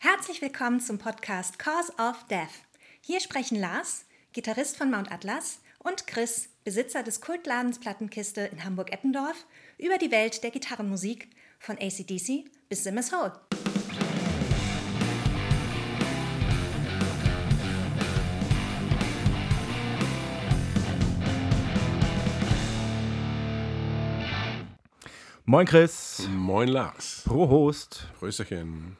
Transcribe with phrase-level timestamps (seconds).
[0.00, 2.62] Herzlich willkommen zum Podcast Cause of Death.
[3.00, 9.44] Hier sprechen Lars, Gitarrist von Mount Atlas, und Chris, Besitzer des Kultladens Plattenkiste in Hamburg-Eppendorf,
[9.76, 13.32] über die Welt der Gitarrenmusik von ACDC bis Simmers Hole.
[25.44, 26.28] Moin Chris.
[26.30, 27.22] Moin Lars.
[27.24, 28.06] Prost.
[28.20, 28.96] Grüßerchen.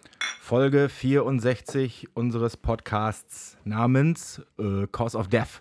[0.49, 5.61] Folge 64 unseres Podcasts namens äh, Cause of Death.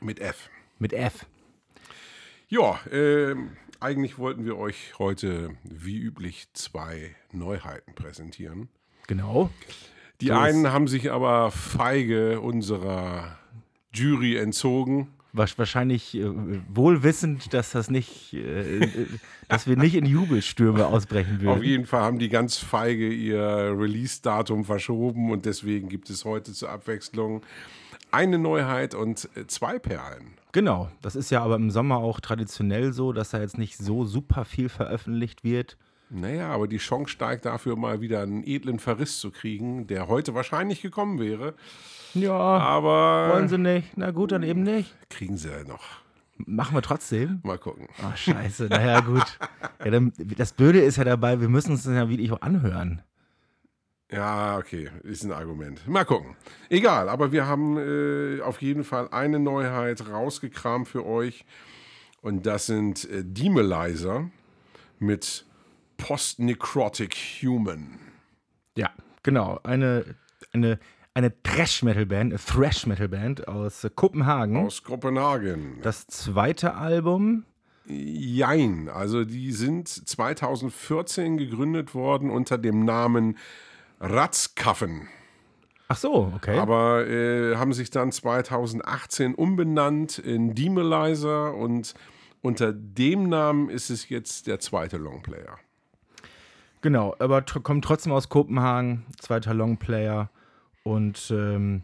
[0.00, 0.50] Mit F.
[0.80, 1.24] Mit F.
[2.48, 3.36] Ja, äh,
[3.78, 8.68] eigentlich wollten wir euch heute wie üblich zwei Neuheiten präsentieren.
[9.06, 9.50] Genau.
[10.20, 13.38] Die So einen haben sich aber feige unserer
[13.94, 15.14] Jury entzogen.
[15.32, 16.30] Wahrscheinlich äh,
[16.68, 19.06] wohl wissend, dass das nicht, äh, äh,
[19.48, 21.62] dass wir nicht in Jubelstürme ausbrechen Auf würden.
[21.62, 26.68] jeden Fall haben die ganz feige ihr Release-Datum verschoben und deswegen gibt es heute zur
[26.68, 27.42] Abwechslung
[28.10, 30.34] eine Neuheit und äh, zwei Perlen.
[30.52, 30.90] Genau.
[31.00, 34.44] Das ist ja aber im Sommer auch traditionell so, dass da jetzt nicht so super
[34.44, 35.78] viel veröffentlicht wird.
[36.14, 40.34] Naja, aber die Chance steigt dafür mal wieder einen edlen Verriss zu kriegen, der heute
[40.34, 41.54] wahrscheinlich gekommen wäre.
[42.12, 42.34] Ja.
[42.36, 43.96] Aber Wollen sie nicht?
[43.96, 44.94] Na gut, dann eben nicht.
[45.08, 45.82] kriegen sie ja noch.
[46.36, 47.40] Machen wir trotzdem.
[47.44, 47.88] Mal gucken.
[48.02, 48.66] Ach, scheiße.
[48.66, 49.38] Naja, gut.
[49.84, 53.02] Ja, dann, das Blöde ist ja dabei, wir müssen uns das ja wirklich auch anhören.
[54.10, 55.86] Ja, okay, ist ein Argument.
[55.88, 56.36] Mal gucken.
[56.68, 61.46] Egal, aber wir haben äh, auf jeden Fall eine Neuheit rausgekramt für euch.
[62.20, 64.28] Und das sind äh, Demolizer
[64.98, 65.46] mit
[66.02, 68.00] Post-Necrotic Human.
[68.76, 68.90] Ja,
[69.22, 69.60] genau.
[69.62, 70.16] Eine,
[70.52, 70.80] eine,
[71.14, 74.56] eine Thrash-Metal-Band, eine Thrash-Metal-Band aus Kopenhagen.
[74.56, 75.78] Aus Kopenhagen.
[75.82, 77.44] das zweite Album.
[77.86, 83.38] Jein, also die sind 2014 gegründet worden unter dem Namen
[84.00, 85.08] Ratzkaffen.
[85.86, 86.58] Ach so, okay.
[86.58, 91.94] Aber äh, haben sich dann 2018 umbenannt in Demolizer und
[92.40, 95.58] unter dem Namen ist es jetzt der zweite Longplayer.
[96.82, 100.28] Genau, aber kommt trotzdem aus Kopenhagen, zweiter Longplayer.
[100.84, 101.82] Und ähm,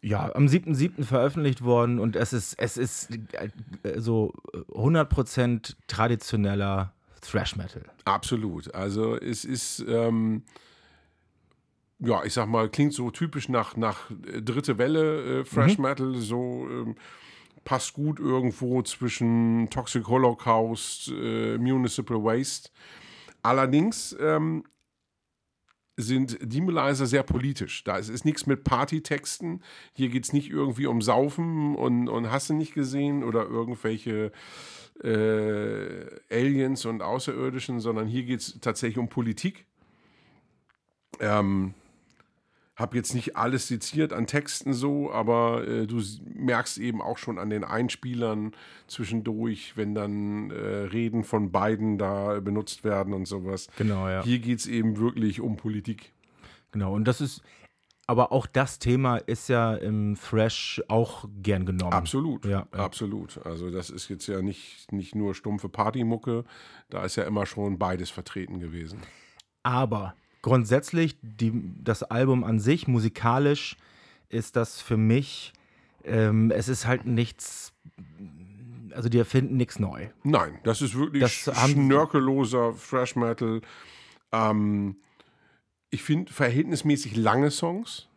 [0.00, 1.04] ja, am 7.7.
[1.04, 7.82] veröffentlicht worden und es ist, es ist äh, so äh, 100% traditioneller Thrash-Metal.
[8.04, 8.74] Absolut.
[8.74, 10.42] Also es ist, ähm,
[11.98, 16.14] ja, ich sag mal, klingt so typisch nach, nach äh, dritte Welle äh, Fresh Metal,
[16.14, 16.96] so ähm,
[17.64, 22.70] passt gut irgendwo zwischen Toxic Holocaust, äh, Municipal Waste.
[23.42, 24.64] Allerdings ähm,
[25.96, 27.82] sind Demolizer sehr politisch.
[27.84, 29.62] Da ist, ist nichts mit Partytexten.
[29.94, 34.30] Hier geht es nicht irgendwie um Saufen und, und hast du nicht gesehen oder irgendwelche
[35.02, 39.66] äh, Aliens und Außerirdischen, sondern hier geht es tatsächlich um Politik.
[41.20, 41.74] Ähm,
[42.78, 46.00] hab jetzt nicht alles seziert an Texten so, aber äh, du
[46.32, 48.52] merkst eben auch schon an den Einspielern
[48.86, 53.66] zwischendurch, wenn dann äh, Reden von beiden da benutzt werden und sowas.
[53.76, 54.22] Genau, ja.
[54.22, 56.12] Hier geht es eben wirklich um Politik.
[56.70, 57.42] Genau, und das ist,
[58.06, 61.92] aber auch das Thema ist ja im Thrash auch gern genommen.
[61.92, 62.78] Absolut, Ja, ja.
[62.78, 63.44] absolut.
[63.44, 66.44] Also das ist jetzt ja nicht, nicht nur stumpfe Partymucke,
[66.90, 69.00] da ist ja immer schon beides vertreten gewesen.
[69.64, 70.14] Aber
[70.48, 71.52] grundsätzlich, die,
[71.84, 73.76] das Album an sich, musikalisch,
[74.28, 75.52] ist das für mich,
[76.04, 77.72] ähm, es ist halt nichts,
[78.92, 80.08] also die erfinden nichts neu.
[80.24, 83.60] Nein, das ist wirklich Das schnörkelloser Thrash Metal.
[84.32, 84.96] Ähm,
[85.90, 88.08] ich finde verhältnismäßig lange Songs.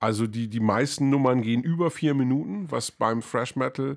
[0.00, 3.96] Also die, die meisten Nummern gehen über vier Minuten, was beim Thrash Metal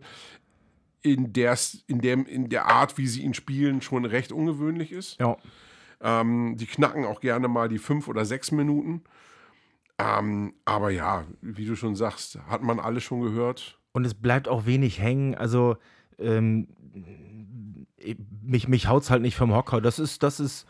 [1.03, 5.19] in der, in, dem, in der Art, wie sie ihn spielen, schon recht ungewöhnlich ist.
[5.19, 5.37] Ja.
[6.03, 9.03] Ähm, die knacken auch gerne mal die fünf oder sechs Minuten.
[9.99, 13.77] Ähm, aber ja, wie du schon sagst, hat man alles schon gehört.
[13.93, 15.35] Und es bleibt auch wenig hängen.
[15.35, 15.77] Also
[16.17, 16.67] ähm,
[18.41, 19.81] mich, mich haut's halt nicht vom Hocker.
[19.81, 20.65] Das ist, das ist,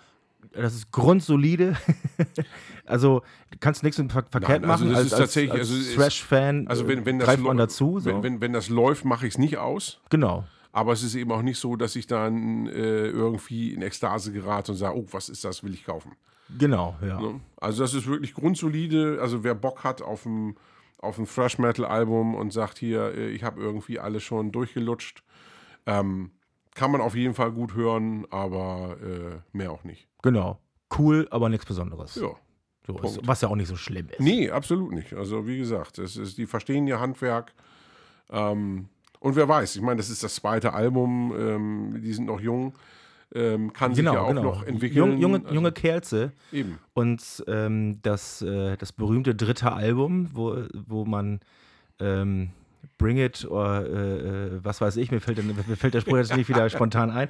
[0.54, 1.78] das ist grundsolide.
[2.86, 3.22] also
[3.60, 4.94] kannst nichts mit ver verkehrt Nein, also machen.
[4.94, 8.00] das als, ist als, tatsächlich- als also es- Thrash-Fan Also wenn, wenn das dazu.
[8.00, 8.10] So.
[8.10, 10.02] Wenn, wenn, wenn das läuft, mache ich es nicht aus.
[10.10, 10.46] genau.
[10.72, 14.72] Aber es ist eben auch nicht so, dass ich dann äh, irgendwie in Ekstase gerate
[14.72, 16.14] und sage, oh, was ist das, will ich kaufen.
[16.58, 17.20] Genau, ja.
[17.20, 17.42] Ne?
[17.58, 19.20] Also das ist wirklich grundsolide.
[19.22, 20.56] Also wer Bock hat auf ein,
[20.98, 25.24] auf ein Thrash Metal Album und sagt hier, äh, ich habe irgendwie alles schon durchgelutscht,
[25.86, 26.32] ähm,
[26.74, 30.08] kann man auf jeden Fall gut hören, aber äh, mehr auch nicht.
[30.22, 30.60] Genau.
[30.98, 32.16] Cool, aber nichts Besonderes.
[32.16, 32.30] Ja.
[32.88, 34.20] So, ist, was ja auch nicht so schlimm ist.
[34.20, 35.14] Nee, absolut nicht.
[35.14, 37.54] Also wie gesagt, es ist, die verstehen ihr Handwerk.
[38.30, 38.90] Ähm,
[39.22, 42.74] und wer weiß, ich meine, das ist das zweite Album, ähm, die sind noch jung.
[43.34, 44.98] ähm, kann sich ja auch noch entwickeln.
[44.98, 46.34] Jung, junge, Also, junge Kerze.
[46.52, 46.78] eben.
[46.94, 50.58] Und ähm, das, äh, das berühmte dritte Album, wo,
[50.88, 51.40] wo man
[52.02, 52.50] ähm,
[52.98, 54.18] Bring It oder äh,
[54.58, 57.10] äh, was weiß ich, mir fällt, der- mir fällt der Spruch jetzt nicht wieder spontan
[57.10, 57.30] ein.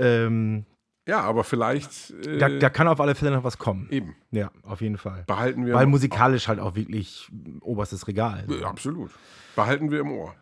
[0.00, 0.64] Ähm,
[1.06, 3.86] Ja, aber vielleicht äh, da, da kann auf alle Fälle noch was kommen.
[3.92, 5.22] eben Ja, auf jeden Fall.
[5.28, 7.30] behalten wir Weil musikalisch halt auch wirklich
[7.60, 8.46] oberstes Regal.
[8.64, 9.12] Absolut
[9.54, 10.34] behalten wir im Ohr.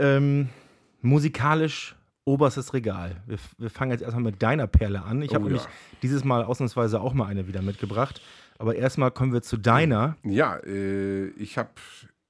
[0.00, 0.48] Ähm,
[1.02, 1.94] musikalisch
[2.24, 3.22] oberstes Regal.
[3.26, 5.22] Wir, wir fangen jetzt erstmal mit deiner Perle an.
[5.22, 5.48] Ich Oh habe ja.
[5.52, 5.68] nämlich
[6.02, 8.20] dieses Mal ausnahmsweise auch mal eine wieder mitgebracht.
[8.58, 10.16] Aber erstmal kommen wir zu deiner.
[10.22, 11.70] Ja, äh, ich habe,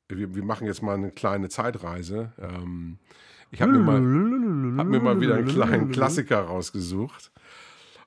[0.08, 2.32] wir, wir machen jetzt mal eine kleine Zeitreise.
[2.40, 2.98] Ähm,
[3.50, 7.32] ich habe mir, mal- hab mir mal wieder einen kleinen Klassiker rausgesucht.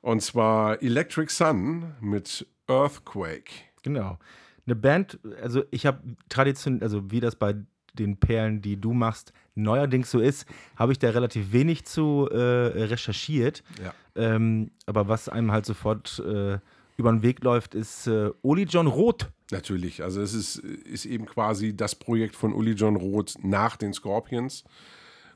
[0.01, 3.51] Und zwar Electric Sun mit Earthquake.
[3.83, 4.17] Genau.
[4.65, 5.99] Eine Band, also ich habe
[6.29, 7.55] traditionell, also wie das bei
[7.93, 10.45] den Perlen, die du machst, neuerdings so ist,
[10.75, 13.63] habe ich da relativ wenig zu äh, recherchiert.
[13.83, 13.93] Ja.
[14.15, 16.57] Ähm, aber was einem halt sofort äh,
[16.97, 19.31] über den Weg läuft, ist äh, Oli John Roth.
[19.51, 23.93] Natürlich, also es ist, ist eben quasi das Projekt von Uli John Roth nach den
[23.93, 24.63] Scorpions.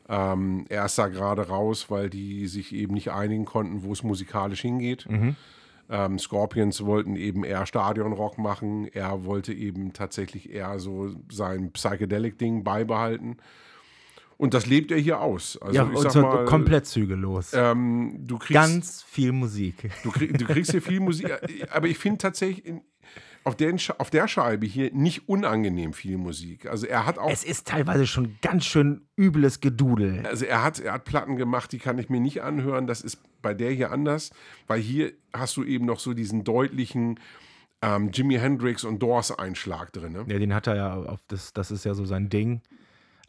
[0.09, 4.03] Ähm, er ist da gerade raus, weil die sich eben nicht einigen konnten, wo es
[4.03, 5.05] musikalisch hingeht.
[5.89, 8.87] Ähm, Scorpions wollten eben eher Stadionrock machen.
[8.93, 13.37] Er wollte eben tatsächlich eher so sein Psychedelic-Ding beibehalten.
[14.37, 15.57] Und das lebt er hier aus.
[15.61, 17.53] Also ja, ich sag so mal, komplett zügellos.
[17.53, 19.89] ähm, du kriegst Ganz viel Musik.
[20.03, 21.31] Du, krieg, du kriegst hier viel Musik,
[21.71, 22.73] aber ich finde tatsächlich
[23.47, 26.65] auf, den, auf der Scheibe hier nicht unangenehm viel Musik.
[26.67, 30.25] Also er hat auch, Es ist teilweise schon ganz schön übles Gedudel.
[30.27, 32.87] also er hat, er hat Platten gemacht, die kann ich mir nicht anhören.
[32.87, 34.31] Das ist bei der hier anders,
[34.67, 37.19] weil hier hast du eben noch so diesen deutlichen
[37.81, 40.13] ähm, Jimi Hendrix und Doors Einschlag drin.
[40.13, 40.25] Ne?
[40.27, 42.61] Ja, den hat er ja auf das, das ist ja so sein Ding.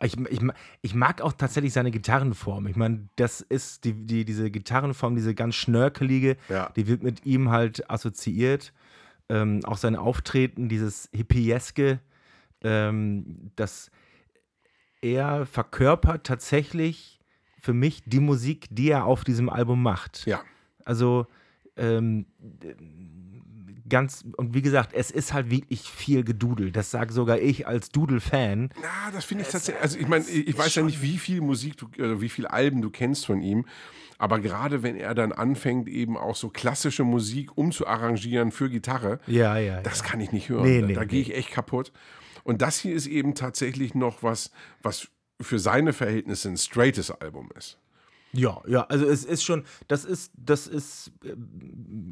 [0.00, 0.41] Ich, ich,
[0.81, 2.67] ich mag auch tatsächlich seine Gitarrenform.
[2.69, 6.71] Ich meine, das ist die, die, diese Gitarrenform, diese ganz schnörkelige, Ja.
[6.76, 8.73] die wird mit ihm halt assoziiert.
[9.28, 12.00] Ähm, auch sein Auftreten, dieses Hippieske,
[12.62, 13.90] ähm, das
[15.00, 17.20] er verkörpert tatsächlich
[17.60, 20.26] für mich die Musik, die er auf diesem Album macht.
[20.26, 20.42] Ja,
[20.84, 21.26] Also
[21.76, 22.26] ähm,
[23.88, 26.72] ganz, und wie gesagt, es ist halt wirklich viel Gedudel.
[26.72, 28.70] Das sage sogar ich als Dudel-Fan.
[28.82, 29.82] Ja, das finde ich tatsächlich.
[29.82, 32.82] Also ich meine, ich weiß ja nicht, wie viel Musik du, äh, wie viel Alben
[32.82, 33.66] du kennst von ihm.
[34.19, 39.56] Aber gerade wenn er dann anfängt, eben auch so klassische Musik umzuarrangieren für Gitarre, Ja,
[39.59, 39.81] ja.
[39.82, 40.65] das kann ich nicht hören.
[40.65, 41.93] Nee, da nee, da gehe ich echt kaputt.
[42.44, 44.50] Und das hier ist eben tatsächlich noch was,
[44.82, 45.09] was
[45.41, 47.79] für seine Verhältnisse ein straightes Album ist.
[48.32, 51.35] Ja, ja, also es ist schon, das ist, das ist äh,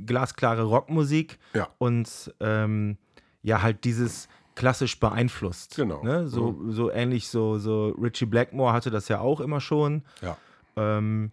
[0.06, 1.69] glasklare Rockmusik Ja.
[1.79, 2.97] und ähm,
[3.43, 5.76] ja, halt dieses klassisch beeinflusst.
[5.76, 6.02] Genau.
[6.02, 6.26] Ne?
[6.29, 10.02] So, so ähnlich, so, so Richie Blackmore hatte das ja auch immer schon.
[10.23, 10.37] Ja.
[10.76, 11.32] Ähm,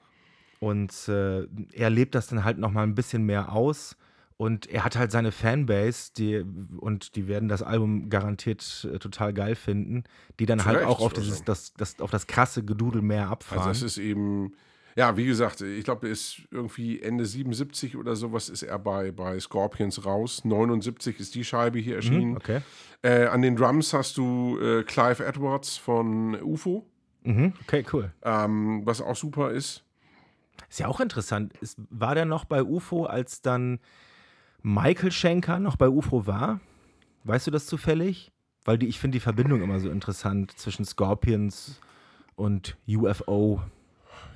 [0.63, 3.97] und äh, er lebt das dann halt nochmal ein bisschen mehr aus.
[4.37, 6.45] Und er hat halt seine Fanbase, die,
[6.77, 10.05] und die werden das Album garantiert äh, total geil finden,
[10.39, 13.67] die dann halt Recht, auch auf, dieses, das, das, auf das krasse Gedudel mehr abfahren.
[13.67, 14.53] Also es ist eben,
[14.95, 19.37] ja, wie gesagt, ich glaube, ist irgendwie Ende 77 oder sowas ist er bei, bei
[19.41, 20.45] Scorpions raus.
[20.45, 22.31] 79 ist die Scheibe hier erschienen.
[22.31, 22.61] Mhm, okay.
[23.01, 26.87] Äh, an den Drums hast du äh, Clive Edwards von UFO,
[27.25, 28.11] Mhm, okay, cool.
[28.23, 29.82] ähm, was auch super ist.
[30.69, 31.53] Ist ja auch interessant.
[31.57, 33.79] Ist, war der noch bei UFO, als dann
[34.61, 36.59] Michael Schenker noch bei UFO war?
[37.23, 38.31] Weißt du das zufällig?
[38.65, 41.79] Weil die, ich finde die Verbindung immer so interessant zwischen Scorpions
[42.35, 43.61] und UFO.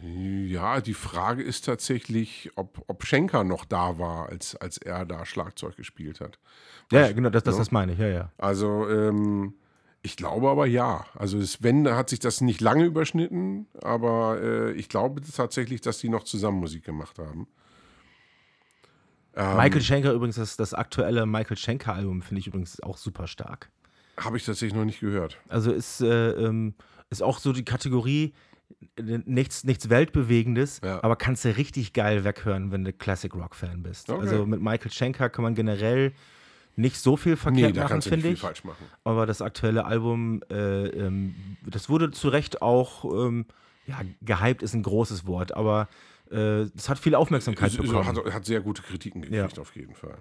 [0.01, 5.25] Ja, die Frage ist tatsächlich, ob, ob Schenker noch da war, als, als er da
[5.25, 6.37] Schlagzeug gespielt hat.
[6.91, 8.31] Ja, ja genau, das, das, das meine ich, ja, ja.
[8.37, 9.55] Also, ähm,
[10.07, 11.05] ich glaube aber ja.
[11.15, 15.99] Also, es, wenn, hat sich das nicht lange überschnitten, aber äh, ich glaube tatsächlich, dass
[15.99, 17.47] die noch zusammen Musik gemacht haben.
[19.35, 19.57] Ähm.
[19.57, 23.69] Michael Schenker übrigens, das, das aktuelle Michael Schenker-Album finde ich übrigens auch super stark.
[24.17, 25.37] Habe ich tatsächlich noch nicht gehört.
[25.49, 26.73] Also ist, äh, ähm,
[27.09, 28.33] ist auch so die Kategorie
[28.95, 31.03] äh, nichts, nichts Weltbewegendes, Ja.
[31.03, 34.09] aber kannst du richtig geil weghören, wenn du Classic Rock-Fan bist.
[34.09, 34.21] Okay.
[34.21, 36.13] Also mit Michael Schenker kann man generell
[36.77, 38.39] nicht so viel Nee, verkehrt da machen, finde ich.
[38.39, 38.85] falsch machen.
[39.03, 43.45] Aber das aktuelle Album, äh, ähm, das wurde zu Recht auch, ähm,
[43.87, 45.89] ja, gehypt ist ein großes Wort, aber
[46.31, 48.05] äh, es hat viel Aufmerksamkeit Es- bekommen.
[48.05, 49.61] hat, hat sehr gute Kritiken gekriegt, Ja.
[49.61, 50.17] auf jeden Fall.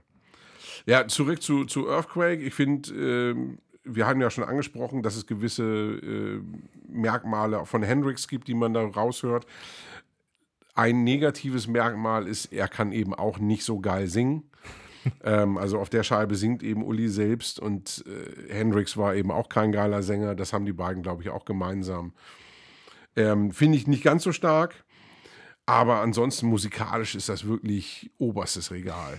[0.86, 2.40] Ja, zurück zu, zu Earthquake.
[2.42, 6.40] Ich finde, ähm, wir hatten ja schon angesprochen, dass es gewisse äh,
[6.88, 9.46] Merkmale von Hendrix gibt, die man da raushört.
[10.74, 14.44] Ein negatives Merkmal ist, er kann eben auch nicht so geil singen.
[15.24, 19.48] Ähm, also auf der Scheibe singt eben Uli selbst und äh, Hendrix war eben auch
[19.48, 20.34] kein geiler Sänger.
[20.34, 22.12] Das haben die beiden, glaube ich, auch gemeinsam.
[23.16, 24.84] Ähm, Finde ich nicht ganz so stark.
[25.66, 29.18] Aber ansonsten musikalisch ist das wirklich oberstes Regal.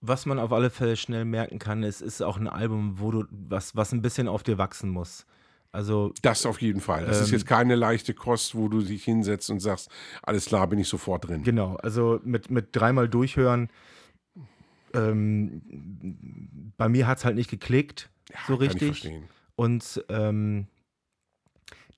[0.00, 3.24] Was man auf alle Fälle schnell merken kann, es ist auch ein Album, wo du
[3.30, 5.26] was, was ein bisschen auf dir wachsen muss.
[5.72, 7.06] Also Das auf jeden Fall.
[7.06, 9.88] Das ist Ähm, jetzt keine leichte Kost, wo du dich hinsetzt und sagst,
[10.22, 11.44] alles klar, bin ich sofort drin.
[11.44, 13.68] Genau, also mit, mit dreimal durchhören.
[14.94, 18.10] Ähm, bei mir hat es halt nicht geklickt,
[18.46, 19.12] so Kann ich richtig.
[19.56, 20.66] Und ähm,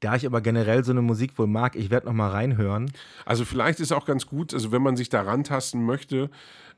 [0.01, 2.91] da ich aber generell so eine Musik wohl mag, ich werde noch mal reinhören.
[3.25, 6.29] Also vielleicht ist auch ganz gut, also wenn man sich da rantasten möchte,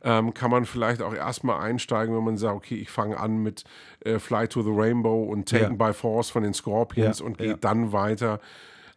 [0.02, 3.64] ähm, kann man vielleicht auch erstmal einsteigen, wenn man sagt, okay, ich fange an mit
[4.00, 7.46] äh, Fly to the Rainbow und Taken by Force von den Scorpions Ja, und ja.
[7.46, 8.40] geht dann weiter,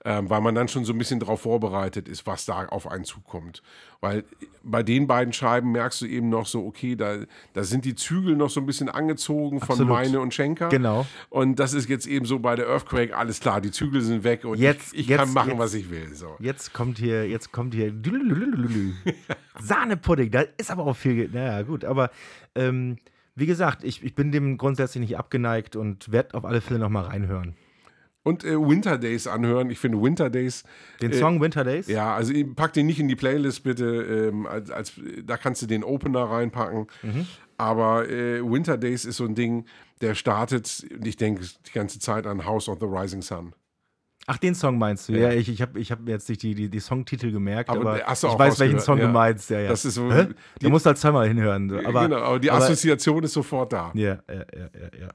[0.09, 3.03] ähm, weil man dann schon so ein bisschen darauf vorbereitet ist, was da auf einen
[3.03, 3.61] zukommt.
[3.99, 4.23] Weil
[4.63, 7.17] bei den beiden Scheiben merkst du eben noch so, okay, da,
[7.53, 9.89] da sind die Zügel noch so ein bisschen angezogen von Absolut.
[9.91, 10.69] Meine und Schenker.
[10.69, 11.05] Genau.
[11.29, 14.45] Und das ist jetzt eben so bei der Earthquake, alles klar, die Zügel sind weg
[14.45, 16.13] und Jetzt- ich, ich jetzt- kann machen, jetzt- was ich will.
[16.15, 16.37] So.
[16.39, 17.91] Jetzt kommt hier, jetzt kommt hier
[19.59, 20.31] Sahnepudding.
[20.31, 21.29] Da ist aber auch viel.
[21.33, 22.11] Naja, gut, aber
[22.55, 22.97] ähm,
[23.35, 26.89] wie gesagt, ich, ich bin dem grundsätzlich nicht abgeneigt und werde auf alle Fälle noch
[26.89, 27.55] mal reinhören.
[28.27, 29.69] Und äh, Winter Days anhören.
[29.69, 30.63] Ich finde Winter Days.
[31.01, 31.87] Den äh, Song Winter Days?
[31.87, 33.85] Ja, also pack den nicht in die Playlist bitte.
[34.29, 34.93] Ähm, als, als,
[35.23, 36.87] da kannst du den Opener reinpacken.
[37.03, 37.25] Mhm.
[37.57, 39.65] Aber äh, Winter Days ist so ein Ding,
[40.01, 43.53] der startet, ich denke die ganze Zeit an House of the Rising Sun.
[44.29, 45.13] Ach, den Song meinst du?
[45.13, 45.29] Ja.
[45.29, 47.97] Ja, ich, ich habe ich hab jetzt nicht die, die, die Songtitel gemerkt, Aber aber,
[48.01, 49.05] ich weiß, welchen Song ja.
[49.07, 49.49] du meinst.
[49.49, 49.69] Ja, ja.
[49.69, 50.27] Das ist so- Hä?
[50.59, 51.71] die- Du musst halt zweimal hinhören.
[51.85, 53.91] Aber, genau, aber die aber- Assoziation ist sofort da.
[53.93, 55.09] Ja, ja, ja, ja, ja.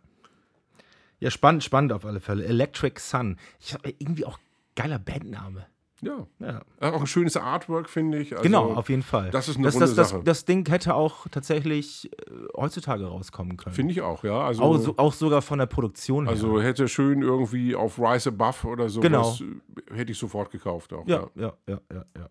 [1.23, 2.45] Ja, spannend, spannend auf alle Fälle.
[2.45, 3.37] Electric Sun.
[3.61, 4.41] Ich habe irgendwie auch
[4.75, 5.67] geiler Bandname.
[6.01, 6.27] Ja.
[6.41, 6.63] Ja.
[6.81, 8.33] Auch ein schönes Artwork, finde ich.
[8.33, 9.31] Also, genau, auf jeden Fall.
[9.31, 10.23] das ist eine das, runde das, das, Sache.
[10.25, 13.73] das Ding hätte auch tatsächlich äh, heutzutage rauskommen können.
[13.77, 14.41] Finde ich auch, ja.
[14.41, 16.33] Also, auch, so, auch sogar von der Produktion her.
[16.33, 19.53] also hätte schön irgendwie auf Rise Above oder sowas, Genau.
[19.93, 21.07] äh, hätte ich sofort gekauft auch.
[21.07, 22.29] ja, ja, ja, ja, ja.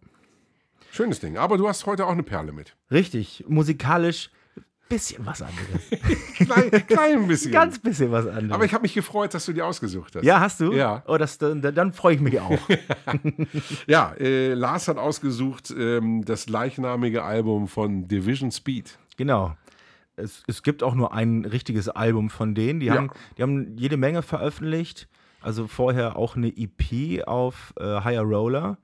[0.92, 1.38] Schönes Ding.
[1.38, 2.76] Aber du hast heute auch eine Perle mit.
[2.92, 4.32] Richtig, musikalisch
[4.92, 5.90] bisschen was anderes.
[6.38, 7.52] Klein, klein bisschen.
[7.52, 8.52] Ganz bisschen was anderes.
[8.52, 10.24] Aber ich habe mich gefreut, dass du die ausgesucht hast.
[10.24, 10.72] ja, hast du?
[10.74, 11.04] Ja.
[11.08, 12.60] Oh, das, dann, dann freue ich mich auch.
[13.88, 18.98] Ja, äh, Lars hat ausgesucht ähm, das gleichnamige Album von Division Speed.
[19.18, 19.56] Genau.
[20.16, 22.80] Es, es gibt auch nur ein richtiges Album von denen.
[22.80, 22.96] Die, Ja.
[22.96, 25.08] haben, die haben jede Menge veröffentlicht.
[25.42, 28.78] Also vorher auch eine EP auf äh, Higher Roller.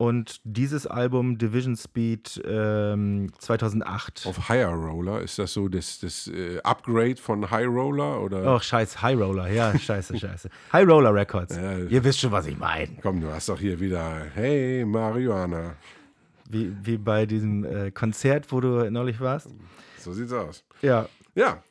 [0.00, 4.24] Und dieses Album Division Speed ähm, 2008.
[4.24, 8.22] Auf Higher Roller ist das so das, das äh, Upgrade von High Roller?
[8.22, 8.54] Oder?
[8.56, 9.50] Oh, scheiß High Roller.
[9.50, 10.48] Ja, scheiße, scheiße.
[10.72, 11.54] High Roller Records.
[11.54, 11.76] Ja.
[11.76, 12.96] Ihr wisst schon, was ich meine.
[13.02, 15.74] Komm, du hast doch hier wieder, hey, Marihuana.
[16.48, 19.48] Wie, wie bei diesem äh, Konzert, wo du neulich warst.
[19.98, 20.64] So sieht's aus.
[20.80, 21.10] Ja.
[21.34, 21.62] Ja,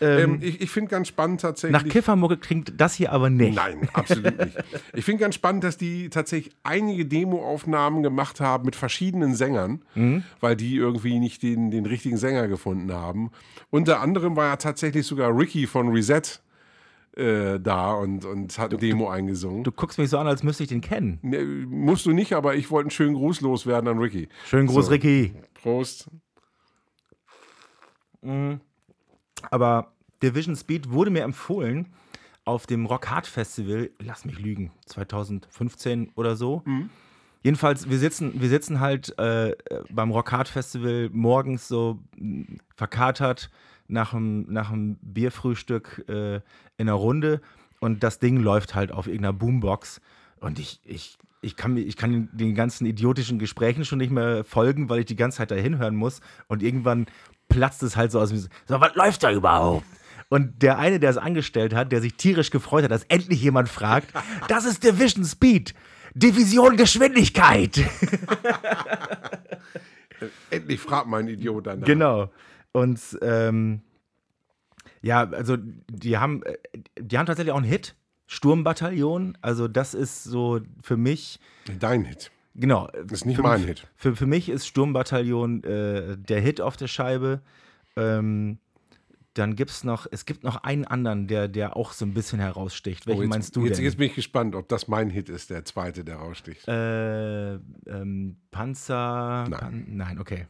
[0.00, 1.82] Ähm, ähm, ich, ich finde ganz spannend tatsächlich.
[1.82, 3.56] nach Kiffermucke klingt das hier aber nicht.
[3.56, 4.56] Nein, absolut nicht.
[4.94, 10.22] Ich finde ganz spannend, dass die tatsächlich einige Demoaufnahmen gemacht haben mit verschiedenen Sängern, Mhm.
[10.40, 13.30] weil die irgendwie nicht den, den richtigen Sänger gefunden haben.
[13.70, 16.22] Unter anderem war ja tatsächlich sogar Ricky von Reset
[17.16, 19.64] äh, da und, und hat eine Demo eingesungen.
[19.64, 21.18] Du guckst mich so an, als müsste ich den kennen.
[21.22, 24.28] Ne, musst du nicht, aber ich wollte einen schönen Gruß loswerden an Ricky.
[24.46, 24.90] Schönen Gruß, So.
[24.92, 25.32] Ricky.
[25.54, 26.08] Prost.
[29.50, 31.88] Aber Division Speed wurde mir empfohlen
[32.44, 36.62] auf dem Rock Hard Festival, lass mich lügen, 2015 oder so.
[37.42, 39.54] Jedenfalls, wir sitzen, wir sitzen halt äh,
[39.90, 43.50] beim Rock Hard Festival morgens so mh, verkatert
[43.88, 46.42] nach dem, nach dem Bierfrühstück äh, in
[46.88, 47.40] einer Runde.
[47.78, 50.00] Und das Ding läuft halt auf irgendeiner Boombox.
[50.40, 54.88] Und ich, ich, ich, kann, ich kann den ganzen idiotischen Gesprächen schon nicht mehr folgen,
[54.88, 56.20] weil ich die ganze Zeit da hinhören muss.
[56.48, 57.06] Und irgendwann
[57.56, 58.36] platzt es halt so aus so,
[58.66, 59.86] so, was läuft da überhaupt?
[60.28, 63.68] Und der eine, der es angestellt hat, der sich tierisch gefreut hat, dass endlich jemand
[63.68, 64.08] fragt,
[64.48, 65.74] das ist Division Speed,
[66.14, 67.80] Division Geschwindigkeit.
[70.50, 71.86] Endlich fragt mein Idiot danach.
[71.86, 72.30] Genau.
[72.72, 73.82] Und ähm,
[75.02, 76.56] ja, also die haben, äh,
[76.98, 77.94] die haben tatsächlich auch einen Hit.
[78.28, 81.38] Sturmbataillon, also das ist so für mich,
[81.78, 82.32] Dein Hit.
[82.58, 82.88] Genau.
[83.04, 83.86] Das ist nicht für, mein Hit.
[83.96, 87.40] Für, für mich ist Sturmbataillon äh, der Hit auf der Scheibe.
[87.96, 88.58] Ähm,
[89.34, 92.38] dann gibt es noch, es gibt noch einen anderen, der, der auch so ein bisschen
[92.40, 93.06] heraussticht.
[93.06, 93.84] Welchen Oh, jetzt, meinst du jetzt, denn?
[93.84, 96.66] jetzt bin ich gespannt, ob das mein Hit ist, der zweite, der raussticht.
[96.68, 99.46] äh, ähm, Panzer.
[99.48, 99.60] Nein.
[99.60, 100.46] Pan Nein, okay.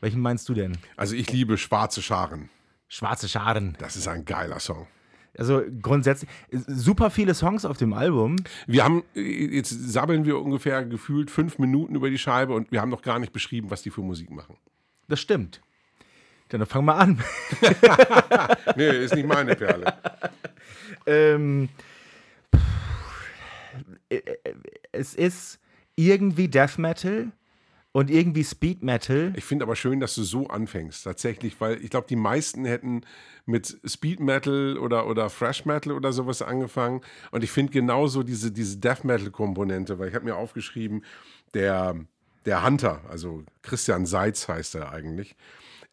[0.00, 0.76] Welchen meinst du denn?
[0.96, 2.48] Also ich liebe Schwarze Scharen.
[2.88, 3.76] Schwarze Scharen.
[3.78, 4.86] Das ist ein geiler Song.
[5.36, 8.36] Also grundsätzlich super viele Songs auf dem Album.
[8.66, 12.80] Wir haben, äh, jetzt sabbeln wir ungefähr gefühlt fünf Minuten über die Scheibe und wir
[12.80, 14.56] haben noch gar nicht beschrieben, was die für Musik machen.
[15.08, 15.60] Das stimmt.
[16.48, 17.18] Dann fangen wir an.
[18.76, 19.94] Nee, ist nicht meine Perle.
[21.06, 21.68] ähm,
[22.54, 22.62] pff,
[24.08, 24.54] äh, äh,
[24.92, 25.60] es ist
[25.96, 27.28] irgendwie Death Metal,
[27.96, 29.32] Und irgendwie Speed Metal.
[29.36, 33.02] Ich finde aber schön, dass du so anfängst, tatsächlich, weil ich glaube, die meisten hätten
[33.46, 37.02] mit Speed Metal oder, oder Fresh Metal oder sowas angefangen.
[37.30, 41.04] Und ich finde genauso diese, diese Death Metal-Komponente, weil ich habe mir aufgeschrieben,
[41.54, 41.94] der,
[42.46, 45.36] der Hunter, also Christian Seitz heißt er eigentlich,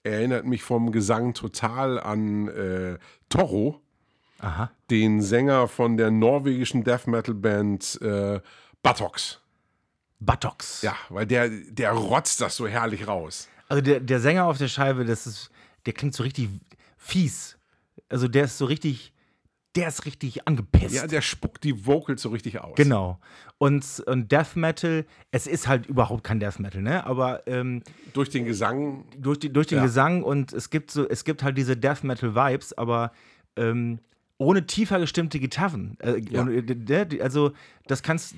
[0.01, 2.97] erinnert mich vom Gesang total an äh,
[3.29, 3.79] Toro,
[4.39, 4.71] Aha.
[4.89, 8.39] den Sänger von der norwegischen Death Metal Band äh,
[8.81, 9.40] Buttocks.
[10.21, 10.81] Buttocks.
[10.83, 13.49] Ja, weil der, der rotzt das so herrlich raus.
[13.67, 15.49] Also der, der Sänger auf der Scheibe, das ist,
[15.85, 16.49] der klingt so richtig
[16.97, 17.57] fies.
[18.07, 19.13] Also der ist so richtig,
[19.75, 20.93] der ist richtig angepisst.
[20.93, 22.75] Ja, der spuckt die Vocals so richtig aus.
[22.75, 23.19] Genau.
[23.57, 27.05] Und, und Death Metal, es ist halt überhaupt kein Death Metal, ne?
[27.05, 27.81] Aber ähm,
[28.13, 29.05] Durch den Gesang.
[29.17, 29.83] durch, die, durch den Ja.
[29.83, 33.11] Gesang und es gibt so, es gibt halt diese Death Metal Vibes, aber
[33.55, 33.99] ähm,
[34.41, 35.97] ohne tiefer gestimmte Gitarren.
[35.99, 36.47] Äh, Ja.
[36.47, 37.51] äh, also
[37.85, 38.35] das kannst,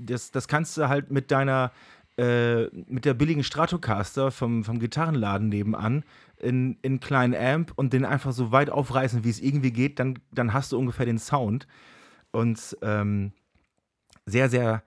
[0.00, 1.70] das, das kannst du halt mit deiner
[2.16, 6.02] äh, mit der billigen Stratocaster vom, vom Gitarrenladen nebenan
[6.38, 10.18] in, in kleinen Amp und den einfach so weit aufreißen, wie es irgendwie geht, dann,
[10.32, 11.68] dann hast du ungefähr den Sound.
[12.32, 13.32] Und ähm,
[14.26, 14.82] sehr, sehr,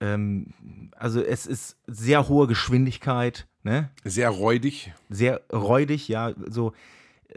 [0.00, 0.48] ähm,
[0.94, 3.90] also es ist sehr hohe Geschwindigkeit, ne?
[4.04, 4.92] Sehr räudig.
[5.08, 6.72] sehr räudig, ja, so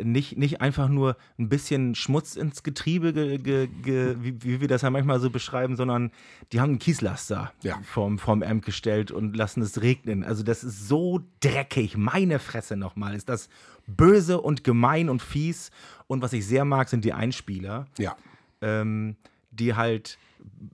[0.01, 4.67] nicht, nicht einfach nur ein bisschen Schmutz ins Getriebe, ge, ge, ge, wie, wie wir
[4.67, 6.12] das ja manchmal so beschreiben, sondern
[6.51, 7.79] die haben einen Kieslaster Ja.
[7.83, 10.23] vorm, vorm Amp gestellt und lassen es regnen.
[10.23, 13.50] Also das ist so dreckig, meine Fresse nochmal, ist das
[13.88, 15.69] böse und gemein und fies.
[16.07, 18.15] Und was ich sehr mag, sind die Einspieler Ja.
[18.62, 19.15] ähm,
[19.51, 20.17] die halt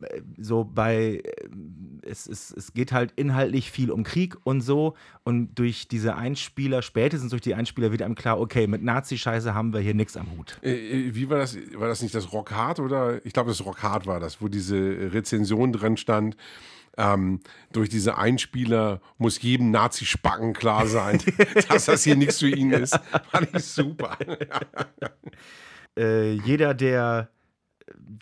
[0.02, 1.22] äh, so bei,
[2.10, 6.82] es, es, es geht halt inhaltlich viel um Krieg und so und durch diese Einspieler,
[6.82, 10.32] spätestens durch die Einspieler wird einem klar, okay, mit Nazi-Scheiße haben wir hier nichts am
[10.32, 10.60] Hut.
[10.62, 11.58] Äh, äh, Wie war das?
[11.76, 13.26] War das nicht das Rock Hard oder?
[13.26, 16.36] Ich glaube, das Rock Hard war das, wo diese Rezension drin stand.
[16.98, 17.40] Ähm,
[17.72, 21.22] durch diese Einspieler muss jedem Nazi-Spacken klar sein,
[21.70, 23.00] dass das hier nichts für ihn ist.
[23.32, 24.18] Fand ich super.
[25.98, 27.30] Äh, jeder, der,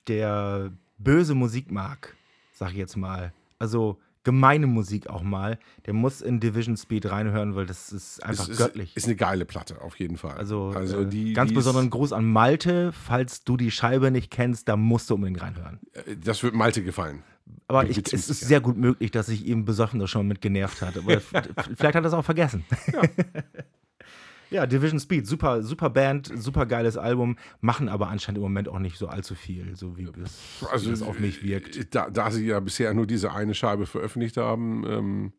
[0.07, 2.15] der böse Musik mag,
[2.53, 7.55] sag ich jetzt mal, also gemeine Musik auch mal, der muss in Division Speed reinhören,
[7.55, 8.95] weil das ist einfach ist, göttlich.
[8.97, 10.35] ist eine geile Platte, auf jeden Fall.
[10.35, 12.91] Also, also äh, die, ganz die besonderen Gruß an Malte.
[12.91, 15.79] Falls du die Scheibe nicht kennst, da musst du unbedingt reinhören.
[15.93, 17.23] Ist, äh, das wird Malte gefallen.
[17.69, 20.81] Aber ich, es ist sehr gut möglich, dass ich ihm besoffen das schon mit genervt
[20.81, 21.01] hatte.
[21.77, 22.65] Vielleicht hat er es auch vergessen.
[22.91, 23.01] Ja.
[24.49, 28.79] Ja, Division Speed, super, super Band, super geiles Album, machen aber anscheinend im Moment auch
[28.79, 31.75] nicht so allzu viel, so wie es, Also, wie es auf mich wirkt.
[31.77, 35.33] äh, Da, da sie ja bisher nur diese eine Scheibe veröffentlicht haben, ähm,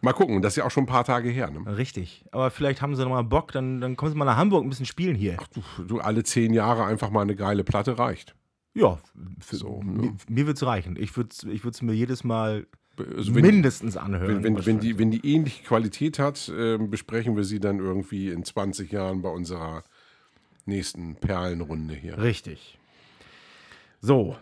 [0.00, 0.40] mal gucken.
[0.42, 1.50] Das ist ja auch schon ein paar Tage her.
[1.50, 1.76] Ne?
[1.76, 2.24] Richtig.
[2.32, 4.68] Aber vielleicht haben sie noch mal Bock, dann, dann kommen sie mal nach Hamburg ein
[4.68, 5.36] bisschen spielen hier.
[5.76, 8.34] Du, du alle zehn Jahre einfach mal eine geile Platte reicht.
[8.74, 8.98] Ja,
[9.40, 10.16] für, So, mir, ne?
[10.28, 10.96] mir wird es reichen.
[10.96, 12.66] Ich würde es ich mir jedes Mal
[13.16, 14.42] Also wenn, mindestens anhören.
[14.42, 18.30] wenn, wenn, wenn, die, wenn die ähnliche Qualität hat, ähm, besprechen wir sie dann irgendwie
[18.30, 19.82] in 20 Jahren bei unserer
[20.66, 22.18] nächsten Perlenrunde hier.
[22.18, 22.78] Richtig.
[24.00, 24.36] So,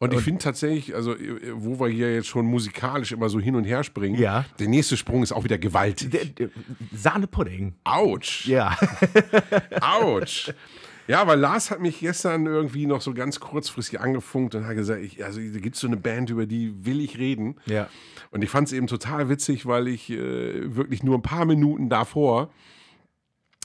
[0.00, 3.54] Und ich finde tatsächlich, also äh, wo wir hier jetzt schon musikalisch immer so hin
[3.54, 4.44] und her springen, Ja.
[4.58, 6.34] der nächste Sprung ist auch wieder gewaltig.
[6.92, 7.74] Sahnepudding.
[7.84, 8.46] Autsch!
[8.46, 8.76] Ja.
[9.80, 10.52] Autsch.
[11.08, 15.02] Ja, weil Lars hat mich gestern irgendwie noch so ganz kurzfristig angefunkt und hat gesagt,
[15.02, 17.56] ich, also da gibt es so eine Band, über die will ich reden.
[17.66, 17.88] ja.
[18.30, 21.88] Und ich fand es eben total witzig, weil ich äh, wirklich nur ein paar Minuten
[21.88, 22.50] davor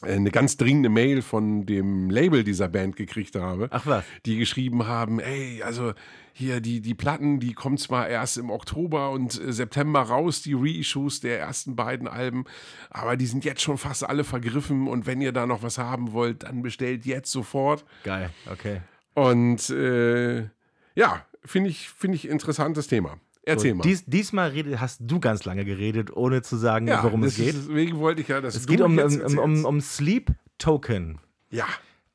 [0.04, 3.68] eine ganz dringende Mail von dem Label dieser Band gekriegt habe.
[3.72, 4.04] Ach was.
[4.26, 5.94] Die geschrieben haben, ey, also
[6.34, 10.56] hier die, die Platten, die kommen zwar erst im Oktober und äh, September raus, die
[10.56, 12.46] Reissues der ersten beiden Alben,
[12.90, 16.12] aber die sind jetzt schon fast alle vergriffen und wenn ihr da noch was haben
[16.12, 17.86] wollt, dann bestellt jetzt sofort.
[18.04, 18.82] Geil, okay.
[19.14, 20.50] Und äh,
[20.96, 23.18] ja, finde ich, finde ich interessantes Thema.
[23.46, 23.84] Erzähl So, mal.
[23.84, 27.50] Dies, diesmal rede, hast du ganz lange geredet, ohne zu sagen, ja, worum es geht.
[27.50, 31.20] Ist, deswegen wollte ich ja, dass es du geht um, um, um, um, Sleep Token.
[31.50, 31.68] Ja,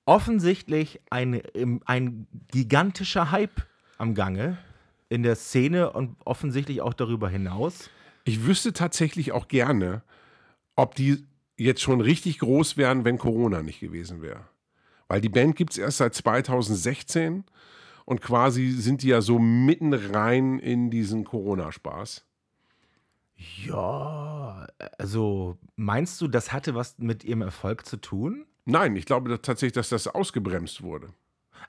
[0.09, 1.43] Offensichtlich ein,
[1.85, 3.67] ein gigantischer Hype
[3.99, 4.57] am Gange
[5.11, 7.91] in der Szene und offensichtlich auch darüber hinaus.
[8.25, 10.03] ich wüsste tatsächlich auch gerne,
[10.77, 11.27] ob die
[11.59, 14.49] jetzt schon richtig groß wären, wenn Corona nicht gewesen wäre.
[15.09, 17.45] Weil die Band gibt es erst seit 2016
[18.09, 22.25] und quasi sind die ja so mitten rein in diesen Corona-Spaß.
[23.67, 24.67] Ja,
[24.97, 28.47] also meinst du, das hatte was mit ihrem Erfolg zu tun?
[28.65, 31.09] Nein, ich glaube dass tatsächlich, dass das ausgebremst wurde.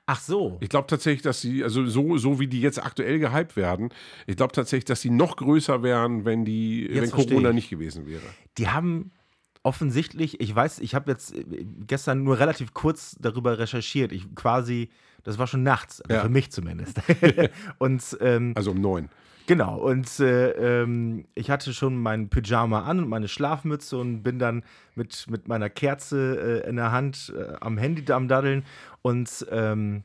[0.06, 0.56] Ach so.
[0.60, 3.90] Ich glaube tatsächlich, dass sie, also so, so wie die jetzt aktuell gehypt werden,
[4.26, 7.54] ich glaube tatsächlich, dass sie noch größer wären, wenn die, Jetzt wenn Corona ich.
[7.54, 8.24] nicht gewesen wäre.
[8.56, 9.12] Die haben
[9.62, 11.44] offensichtlich, ich weiß, ich habe jetzt äh,
[11.86, 14.12] gestern nur relativ kurz darüber recherchiert.
[14.12, 14.88] Ich quasi,
[15.22, 16.22] das war schon nachts, also Ja.
[16.22, 17.00] für mich zumindest.
[17.78, 19.08] Und ähm, Also um neun.
[19.46, 24.38] Genau, und äh, ähm, ich hatte schon mein Pyjama an und meine Schlafmütze und bin
[24.38, 24.62] dann
[24.94, 28.64] mit, mit meiner Kerze äh, in der Hand äh, am Handy am Daddeln
[29.02, 30.04] und ähm,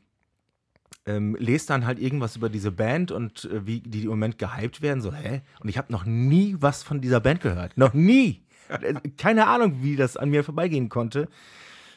[1.04, 4.82] ähm, lese dann halt irgendwas über diese Band und äh, wie die im Moment gehypt
[4.82, 5.00] werden.
[5.00, 5.42] So, hä?
[5.60, 7.76] Und ich habe noch nie was von dieser Band gehört.
[7.78, 8.42] Noch nie.
[9.16, 11.28] Keine Ahnung, wie das an mir vorbeigehen konnte.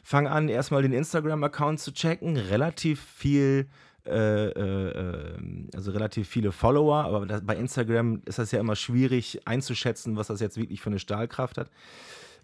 [0.03, 2.37] Fang an, erstmal den Instagram-Account zu checken.
[2.37, 3.67] Relativ viel
[4.05, 5.33] äh, äh,
[5.75, 10.27] also relativ viele Follower, aber das, bei Instagram ist das ja immer schwierig einzuschätzen, was
[10.27, 11.69] das jetzt wirklich für eine Stahlkraft hat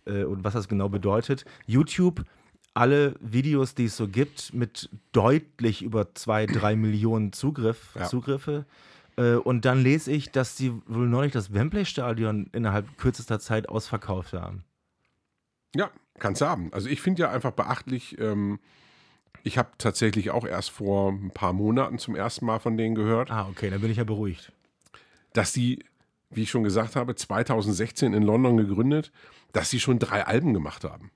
[0.06, 1.46] äh, und was das genau bedeutet.
[1.66, 2.24] YouTube,
[2.74, 8.06] alle Videos, die es so gibt, mit deutlich über zwei, drei Millionen Zugriff, Ja.
[8.06, 8.66] Zugriffe.
[9.17, 14.34] Äh, und dann lese ich, dass sie wohl neulich das Wembley-Stadion innerhalb kürzester Zeit ausverkauft
[14.34, 14.63] haben.
[15.75, 16.71] Ja, kannst du haben.
[16.73, 18.60] Also ich finde ja einfach beachtlich, ähm,
[19.43, 23.30] ich habe tatsächlich auch erst vor ein paar Monaten zum ersten Mal von denen gehört,
[23.32, 24.51] Ah, okay, dann bin ich ja beruhigt.
[25.34, 25.84] dass die,
[26.30, 29.12] wie ich schon gesagt habe, 2016 in London gegründet,
[29.51, 31.12] dass sie schon drei Alben gemacht haben.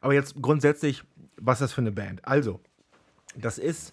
[0.00, 1.02] Aber jetzt grundsätzlich,
[1.36, 2.24] was ist das für eine Band?
[2.26, 2.60] Also,
[3.36, 3.92] das ist,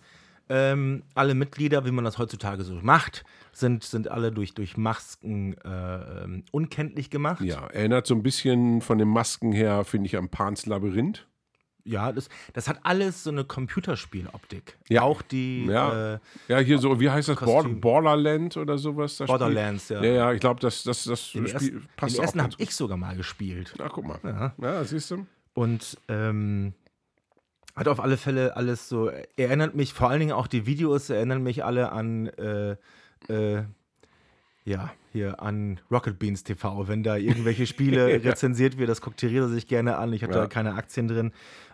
[0.54, 5.54] ähm, alle Mitglieder, wie man das heutzutage so macht, sind, sind alle durch, durch Masken
[5.63, 7.42] äh, unkenntlich gemacht.
[7.42, 11.28] Ja, erinnert so ein bisschen von den Masken her, finde ich, an Pans Labyrinth.
[11.86, 14.78] Ja, das, das hat alles so eine Computerspieloptik.
[14.89, 15.02] Ja.
[15.02, 16.13] Auch die Ja.
[16.13, 17.36] äh, Ja, hier so, wie heißt das?
[17.38, 17.82] Kostüm.
[17.82, 19.18] Borderland oder sowas?
[19.18, 20.02] Borderlands, ja.
[20.04, 22.54] Ja, ja, ich glaube, das, das, das den Spiel ersten, passt den auch ersten habe
[22.60, 23.74] ich sogar mal gespielt.
[23.80, 24.20] Na, guck mal.
[24.24, 24.54] Ja.
[24.62, 25.26] Ja, siehst du?
[25.56, 26.74] Und ähm,
[27.76, 31.42] hat auf alle Fälle alles so, erinnert mich, vor allen Dingen auch die Videos erinnern
[31.44, 32.76] mich alle an, äh,
[33.30, 33.64] äh,
[34.66, 36.88] ja, hier an Rocket Beans TV.
[36.88, 40.14] Wenn da irgendwelche Spiele rezensiert wird, das guckt Theresa sich gerne an.
[40.14, 40.42] Ich habe Ja.
[40.42, 41.32] da keine Aktien drin.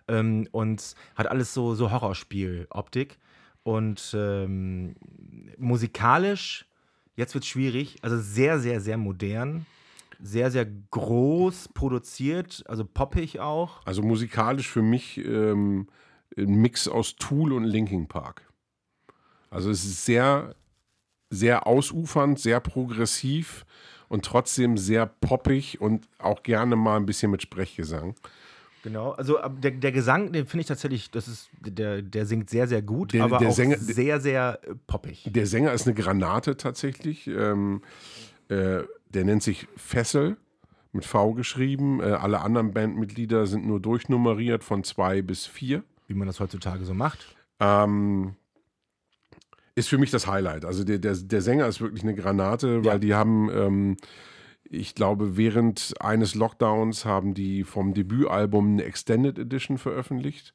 [0.08, 3.18] Ähm, und hat alles so, so Horrorspiel-Optik.
[3.64, 4.96] Und ähm,
[5.58, 6.66] musikalisch,
[7.16, 9.66] jetzt wird es schwierig, also sehr, sehr, sehr modern.
[10.22, 13.80] Sehr, sehr groß produziert, also poppig auch.
[13.86, 15.88] Also musikalisch für mich ähm,
[16.38, 18.52] ein Mix aus Tool und Linkin Park.
[19.50, 20.56] Also es ist sehr,
[21.30, 23.66] sehr ausufernd, sehr progressiv
[24.10, 28.16] und trotzdem sehr poppig und auch gerne mal ein bisschen mit Sprechgesang.
[28.84, 32.50] Genau, also ab- der, der Gesang, den finde ich tatsächlich, das ist, der, der singt
[32.50, 35.30] sehr, sehr gut, Der- aber der auch Sänger- sehr, sehr äh, poppig.
[35.32, 37.28] Der Sänger ist eine Granate tatsächlich.
[37.28, 37.82] Ähm,
[38.50, 40.38] äh, der nennt sich Fessel
[40.92, 42.00] mit V geschrieben.
[42.00, 45.84] Äh, alle anderen Bandmitglieder sind nur durchnummeriert von zwei bis vier.
[46.08, 47.36] Wie man das heutzutage so macht.
[47.60, 48.36] Ähm,
[49.76, 50.66] ist für mich das Highlight.
[50.66, 52.92] Also der, der, der Sänger ist wirklich eine Granate, Ja.
[52.92, 53.98] weil die haben, ähm,
[54.64, 60.54] ich glaube, während eines Lockdowns haben die vom Debütalbum eine Extended Edition veröffentlicht,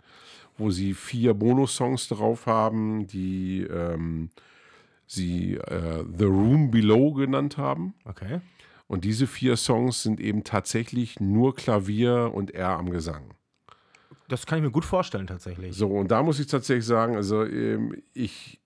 [0.58, 4.30] wo sie vier Bonus-Songs drauf haben, die ähm,
[5.06, 7.94] sie äh, The Room Below genannt haben.
[8.04, 8.40] Okay.
[8.86, 13.34] Und diese vier Songs sind eben tatsächlich nur Klavier und er am Gesang.
[14.28, 15.74] Das kann ich mir gut vorstellen, tatsächlich.
[15.76, 18.60] So, und da muss ich tatsächlich sagen, also ähm, ich,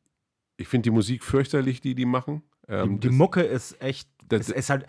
[0.56, 2.42] ich finde die Musik fürchterlich, die die machen.
[2.68, 4.86] Die, Ähm, die das- Mucke ist echt, das- das ist halt,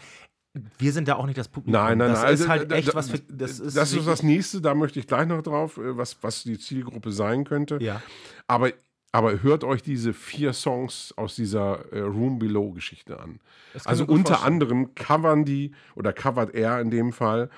[0.77, 1.79] wir sind da auch nicht das Publikum.
[1.81, 2.33] Nein, nein, das nein.
[2.33, 4.99] ist also, halt echt da- was für, das ist, das ist das nächste, da möchte
[4.99, 7.77] ich gleich noch drauf, äh, was, was die Zielgruppe sein könnte.
[7.81, 8.01] Ja,
[8.47, 8.71] Aber,
[9.11, 13.39] aber hört euch diese vier Songs aus dieser äh, Room Below Geschichte an.
[13.85, 14.53] Also unter vorstellen.
[14.53, 17.49] anderem covern die, oder covert er in dem Fall,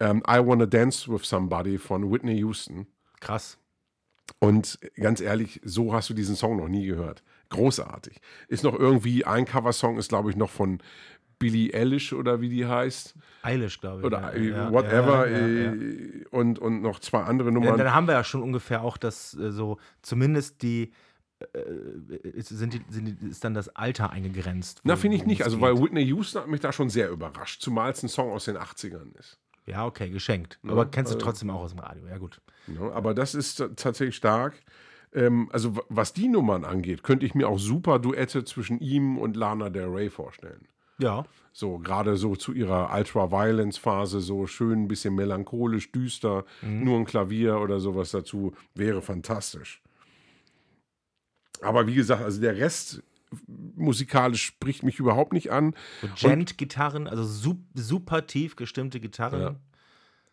[0.00, 2.86] ähm, I Wanna Dance with Somebody von Whitney Houston.
[3.20, 3.58] Krass.
[4.38, 7.22] Und ganz ehrlich, so hast du diesen Song noch nie gehört.
[7.50, 8.20] Großartig.
[8.48, 10.78] Ist noch irgendwie, ein Coversong ist, glaube ich, noch von
[11.38, 13.14] Billie Eilish oder wie die heißt.
[13.42, 14.04] Eilish, glaube ich.
[14.06, 15.28] Oder ja, äh, ja, whatever.
[15.30, 15.72] Ja, ja, ja.
[15.74, 17.78] äh, Und, und noch zwei andere Ja, Nummern.
[17.78, 20.92] dann haben wir ja schon ungefähr auch das äh, so, zumindest die,
[22.22, 24.80] ist, sind die, sind die, ist dann das Alter eingegrenzt.
[24.84, 25.44] Na, finde ich nicht.
[25.44, 27.60] Also, weil Whitney Houston hat mich da schon sehr überrascht.
[27.60, 29.38] Zumal es ein Song aus den 80ern ist.
[29.66, 30.58] Ja, okay, geschenkt.
[30.66, 32.40] Aber kennst du trotzdem auch aus dem Radio, ja gut.
[32.66, 32.90] Ne?
[32.92, 34.54] Aber das ist tatsächlich stark.
[35.12, 39.36] Ähm, also, was die Nummern angeht, könnte ich mir auch super Duette zwischen ihm und
[39.36, 40.66] Lana Del Rey vorstellen.
[40.98, 47.04] Ja, So, gerade so zu ihrer Ultra-Violence-Phase, so schön ein bisschen melancholisch, düster, nur ein
[47.04, 49.80] Klavier oder sowas dazu, wäre fantastisch.
[51.62, 53.02] Aber wie gesagt, also der Rest
[53.76, 55.74] musikalisch spricht mich überhaupt nicht an.
[56.00, 59.40] so Gent-Gitarren, also sup, super tief gestimmte Gitarren.
[59.40, 59.54] Ja.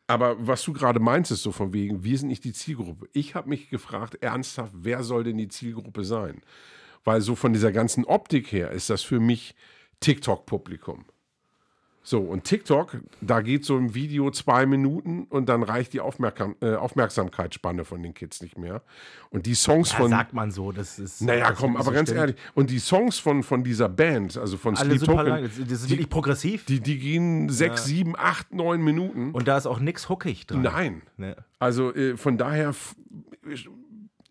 [0.08, 3.08] Aber was du gerade meinst, ist so von wegen, wir sind nicht die Zielgruppe.
[3.14, 6.42] Ich habe mich gefragt, ernsthaft, wer soll denn die Zielgruppe sein?
[7.04, 9.56] Weil so von dieser ganzen Optik her ist das für mich
[10.02, 11.06] TikTok-Publikum.
[12.04, 16.56] So, und TikTok, da geht so ein Video zwei Minuten und dann reicht die Aufmerksam
[16.60, 18.82] äh, Aufmerksamkeitsspanne von den Kids nicht mehr.
[19.30, 20.10] Und die Songs Ja, von.
[20.10, 21.22] sagt man so, das ist.
[21.22, 22.20] naja, das komm, aber so ganz stimmt.
[22.22, 25.44] ehrlich, und die Songs von, von dieser Band, also von Alle Sleep Token, lang.
[25.44, 26.66] Das ist wirklich progressiv.
[26.66, 29.30] die, die gehen sechs, sieben, acht, neun Minuten.
[29.32, 30.64] und da ist auch nix huckig dran.
[30.64, 31.02] Nein.
[31.18, 31.36] Ne?
[31.60, 32.74] Also äh, von daher,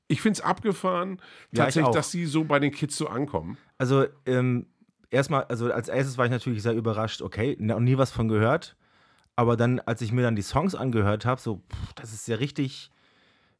[0.09, 1.21] ich finde es abgefahren,
[1.53, 3.59] Ja, ich tatsächlich, dass sie so bei den Kids so ankommen.
[3.79, 4.67] Also, ähm,
[5.11, 8.77] erstmal, also als erstes war ich natürlich sehr überrascht, okay, noch nie was von gehört.
[9.37, 12.37] Aber dann, als ich mir dann die Songs angehört habe, so, pff, das ist ja
[12.37, 12.91] richtig,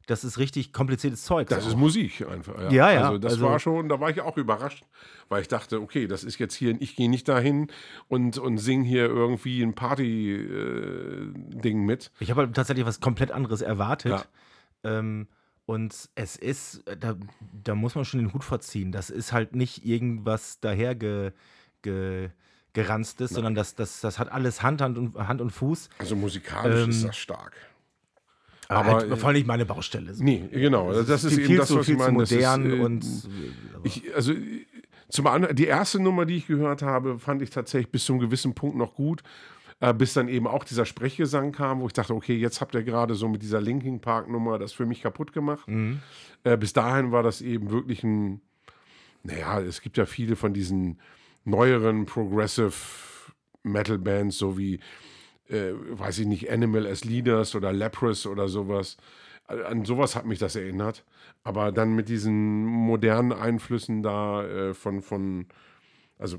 [0.05, 1.47] das ist richtig kompliziertes Zeug.
[1.47, 1.71] Das so.
[1.71, 2.55] ist Musik einfach.
[2.63, 4.83] Ja, Ja, ja, Also das also- war schon, da war ich auch überrascht,
[5.29, 7.67] weil ich dachte, okay, das ist jetzt hier, ich gehe nicht dahin
[8.09, 12.11] und, und singe hier irgendwie ein Party-Ding mit.
[12.19, 14.11] Ich habe halt tatsächlich was komplett anderes erwartet.
[14.83, 14.99] Ja.
[14.99, 15.27] Ähm,
[15.65, 17.15] und es ist, da,
[17.63, 18.91] da muss man schon den Hut vorziehen.
[18.91, 21.31] Das ist halt nicht irgendwas daher ge,
[21.81, 22.29] ge,
[22.73, 25.89] geranztes, sondern das, das, das hat alles Hand, Hand, und, Hand und Fuß.
[25.97, 27.53] Also musikalisch Ähm, ist das stark.
[28.67, 30.13] Aber halt äh, vor allem nicht meine Baustelle.
[30.13, 30.23] So.
[30.23, 30.93] Nee, genau.
[31.03, 32.19] Das ist viel, eben viel das, zu, was viel ich zu meine.
[32.19, 33.05] Das ist, modern äh, und
[33.83, 34.65] Ich, also äh,
[35.09, 38.21] zum anderen, die erste Nummer, die ich gehört habe, fand ich tatsächlich bis zu einem
[38.21, 39.23] gewissen Punkt noch gut.
[39.81, 42.83] Äh, bis dann eben auch dieser Sprechgesang kam, wo ich dachte, okay, jetzt habt ihr
[42.83, 45.67] gerade so mit dieser Linking Park Nummer das für mich kaputt gemacht.
[46.43, 48.41] Äh, bis dahin war das eben wirklich ein,
[49.23, 50.99] naja, es gibt ja viele von diesen
[51.45, 52.73] neueren Progressive
[53.63, 54.79] Metal Bands, so wie,
[55.49, 58.97] äh, weiß ich nicht, Animal as Leaders oder Leprous oder sowas.
[59.47, 61.03] Äh, An sowas hat mich das erinnert.
[61.43, 65.47] Aber dann mit diesen modernen Einflüssen da äh, von, von,
[66.19, 66.37] also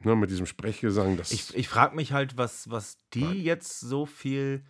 [0.00, 4.06] ne, mit diesem Sprechgesang, das ich, ich frage mich halt, was, was die jetzt so
[4.06, 4.62] viel,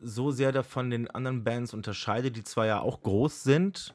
[0.00, 3.94] so sehr davon den anderen Bands unterscheidet, die zwar ja auch groß sind,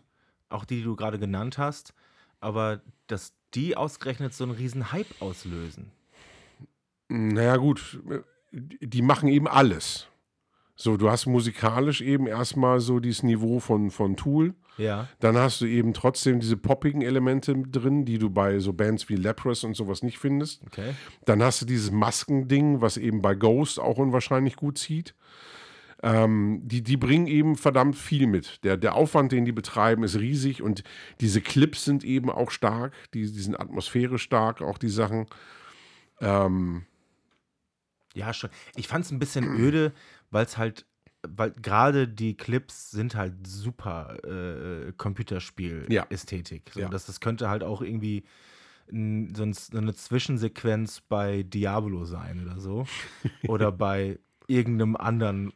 [0.49, 1.93] auch die, die du gerade genannt hast,
[2.39, 5.91] aber dass die ausgerechnet so einen riesen Hype auslösen.
[7.09, 7.99] Naja, gut,
[8.51, 10.07] die machen eben alles.
[10.81, 14.55] So, du hast musikalisch eben erstmal so dieses Niveau von, von Tool.
[14.77, 15.07] Ja.
[15.19, 19.15] Dann hast du eben trotzdem diese poppigen Elemente drin, die du bei so Bands wie
[19.15, 20.63] Leprous und sowas nicht findest.
[20.65, 20.95] Okay.
[21.25, 25.13] Dann hast du dieses Maskending, was eben bei Ghost auch unwahrscheinlich gut zieht.
[26.01, 28.63] Ähm, die, die bringen eben verdammt viel mit.
[28.63, 30.83] Der, der Aufwand, den die betreiben, ist riesig und
[31.19, 32.93] diese Clips sind eben auch stark.
[33.13, 35.27] Die, die sind atmosphärisch stark, auch die Sachen.
[36.19, 36.87] Ähm,
[38.15, 38.49] Ja, schon.
[38.75, 39.93] Ich fand es ein bisschen öde,
[40.31, 40.85] weil es halt,
[41.27, 46.71] weil gerade die Clips sind halt super äh, Computerspiel-Ästhetik.
[46.73, 46.89] So, Ja.
[46.89, 48.23] das, das könnte halt auch irgendwie
[48.87, 52.85] n, so, ein, so eine Zwischensequenz bei Diablo sein oder so.
[53.47, 55.53] oder bei irgendeinem anderen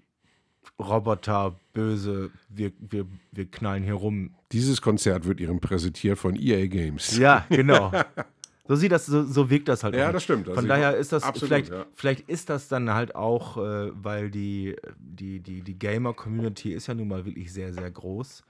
[0.80, 4.36] Roboter, böse, wir, wir, wir knallen hier rum.
[4.52, 7.18] dieses Konzert wird Ihnen präsentiert von EA Games.
[7.18, 7.92] Ja, genau.
[8.68, 9.96] So sieht das, so, so wirkt das halt.
[9.96, 10.48] Ja, das stimmt.
[10.48, 11.86] Also Von daher ist das absolut, vielleicht, ja.
[11.94, 16.96] vielleicht ist das dann halt auch, äh, weil die, die, die, die Gamer-Community ist ja
[16.96, 18.44] nun mal wirklich sehr, sehr groß.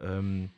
[0.00, 0.50] Ähm,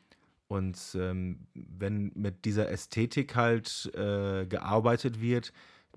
[0.48, 5.52] und ähm, wenn mit dieser Ästhetik halt äh, gearbeitet wird,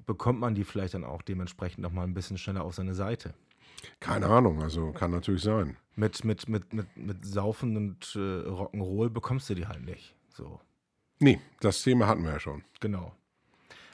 [0.06, 3.34] bekommt man die vielleicht dann auch dementsprechend noch mal ein bisschen schneller auf seine Seite.
[4.00, 5.76] Keine Ahnung, also kann natürlich sein.
[5.96, 10.16] Mit, mit, mit, mit, mit Saufen und äh, Rock'n'Roll bekommst du die halt nicht.
[10.34, 10.60] So.
[11.22, 12.64] Nee, das Thema hatten wir ja schon.
[12.80, 13.16] Genau.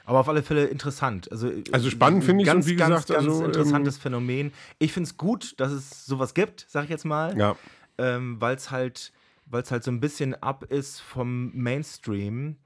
[0.04, 1.30] Aber auf alle Fälle interessant.
[1.30, 4.52] Also, Also spannend finde ganz, und wie ganz, gesagt, ganz also, interessantes Phänomen.
[4.78, 7.56] Ich finde es gut, dass es sowas gibt, sag ich jetzt mal, Ja.
[7.98, 9.12] ähm, weil es halt,
[9.44, 12.56] weil's halt so ein bisschen ab ist vom Mainstream.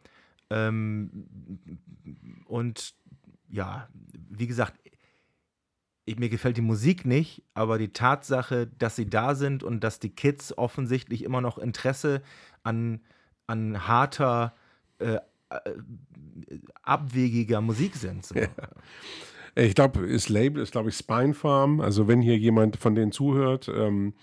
[0.51, 1.27] Ähm,
[2.46, 2.94] und
[3.48, 3.88] ja,
[4.31, 4.75] wie gesagt,
[6.05, 9.98] ich, mir gefällt die Musik nicht, aber die Tatsache, dass sie da sind und dass
[9.98, 12.22] die Kids offensichtlich immer noch Interesse
[12.62, 13.01] an,
[13.53, 14.55] an harter,
[14.99, 15.21] äh, äh,
[16.83, 18.25] abwegiger Musik sind.
[18.25, 18.35] So.
[19.55, 21.81] Ich glaube, das Label ist, glaube ich, Spine Farm.
[21.81, 24.15] Also, wenn hier jemand von denen zuhört, ähm,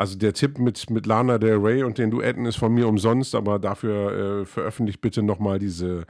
[0.00, 3.34] also der Tipp mit, mit Lana Del Rey und den Duetten ist von mir umsonst,
[3.34, 6.06] aber dafür äh, veröffentlicht bitte nochmal diese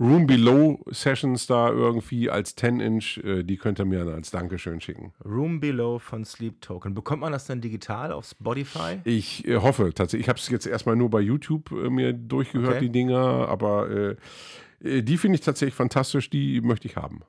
[0.00, 3.18] Room Below Sessions da irgendwie als 10-Inch.
[3.22, 5.12] Äh, die könnt ihr mir dann als Dankeschön schicken.
[5.22, 6.94] Room Below von Sleep Token.
[6.94, 9.00] Bekommt man das dann digital auf Spotify?
[9.04, 10.24] Ich äh, hoffe tatsächlich.
[10.24, 12.86] Ich habe es jetzt erstmal nur bei YouTube äh, mir durchgehört, Okay.
[12.86, 14.16] die Dinger, aber äh,
[14.82, 16.30] äh, die finde ich tatsächlich fantastisch.
[16.30, 17.20] Die möchte ich haben.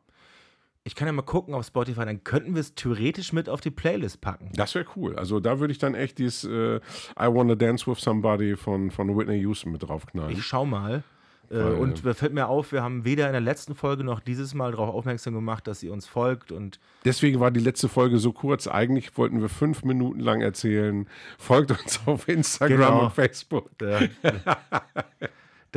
[0.87, 3.71] Ich kann ja mal gucken auf Spotify, dann könnten wir es theoretisch mit auf die
[3.71, 4.49] Playlist packen.
[4.55, 5.17] Das wäre cool.
[5.17, 9.15] Also da würde ich dann echt dieses äh, I Wanna Dance with Somebody von, von
[9.17, 10.31] Whitney Houston mit draufknallen.
[10.31, 11.03] Ich schau mal.
[11.49, 14.19] Äh, Weil- und da fällt mir auf, wir haben weder in der letzten Folge noch
[14.21, 16.51] dieses Mal darauf aufmerksam gemacht, dass ihr uns folgt.
[16.53, 18.67] Und Deswegen war die letzte Folge so kurz.
[18.67, 21.07] Eigentlich wollten wir fünf Minuten lang erzählen.
[21.37, 23.03] Folgt uns auf Instagram Genau.
[23.05, 23.69] und Facebook.
[23.81, 24.07] äh,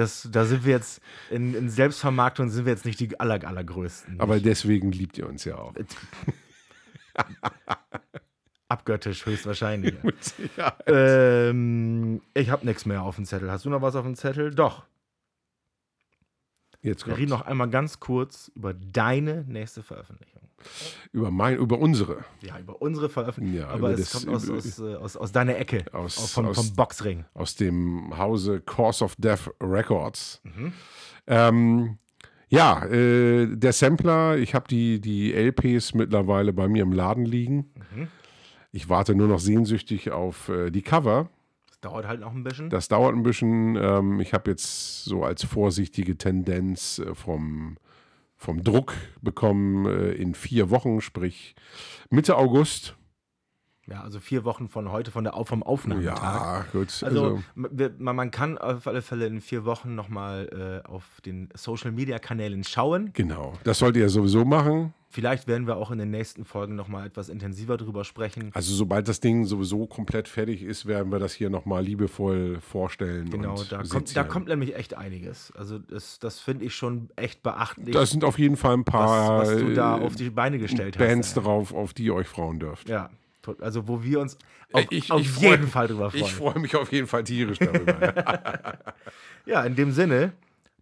[0.01, 4.19] Das, da sind wir jetzt in, in Selbstvermarktung sind wir jetzt nicht die aller, allergrößten.
[4.19, 5.75] Aber deswegen liebt ihr uns ja auch.
[8.69, 9.95] Abgöttisch höchstwahrscheinlich.
[10.87, 13.51] Ähm, ich habe nichts mehr auf dem Zettel.
[13.51, 14.55] Hast du noch was auf dem Zettel?
[14.55, 14.87] Doch.
[16.81, 20.49] Jetzt Wir kommt reden noch einmal ganz kurz über deine nächste Veröffentlichung.
[21.13, 22.25] Über mein, über unsere.
[22.43, 23.61] Ja, über unsere Veröffentlichung.
[23.69, 25.85] Ja, aber es das- kommt aus, über- aus, äh, aus, aus deiner Ecke.
[25.93, 27.25] Aus- aus, vom, Boxring.
[27.35, 30.41] aus dem Hause Course of Death Records.
[31.27, 31.99] Ähm,
[32.49, 37.73] ja, äh, der Sampler, ich habe die, die LPs mittlerweile bei mir im Laden liegen.
[38.73, 41.29] Ich warte nur noch sehnsüchtig auf äh, die Cover.
[41.69, 42.71] Das dauert halt noch ein bisschen.
[42.71, 43.77] Das dauert ein bisschen.
[43.77, 47.79] Ähm, ich habe jetzt so als vorsichtige Tendenz äh, vom,
[48.41, 51.55] vom Druck bekommen äh, in vier Wochen, sprich
[52.09, 52.97] Mitte August.
[53.91, 56.23] Ja, also vier Wochen von heute, von der, vom Aufnahmetag.
[56.23, 57.03] Ja, gut.
[57.05, 61.49] Also, wir- man, man kann auf alle Fälle in vier Wochen nochmal äh, auf den
[61.55, 63.11] Social Media Kanälen schauen.
[63.13, 63.55] genau.
[63.65, 64.95] Das sollt ihr sowieso machen.
[65.13, 68.53] Vielleicht werden wir auch in den nächsten Folgen nochmal etwas intensiver drüber sprechen.
[68.55, 73.29] Also sobald das Ding sowieso komplett fertig ist, werden wir das hier nochmal liebevoll vorstellen.
[73.29, 75.53] Genau, und da kommt, da kommt nämlich echt einiges.
[75.57, 79.41] Also das, das finde ich schon echt beachtlich, Das sind auf jeden Fall ein paar
[79.41, 81.43] was, was du da auf die Beine gestellt Bands hast.
[81.45, 82.89] drauf, auf die ihr euch freuen dürft.
[82.89, 83.11] Ja,
[83.61, 84.37] also wo wir uns
[84.73, 86.25] auf, Ich- auf ich freu- jeden Fall drüber freuen.
[86.25, 88.79] Ich freue mich auf jeden Fall tierisch darüber.
[89.47, 90.33] ja, in dem Sinne,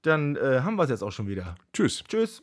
[0.02, 1.54] dann äh, haben wir es jetzt auch schon wieder.
[1.72, 2.02] Tschüss.
[2.08, 2.42] Tschüss.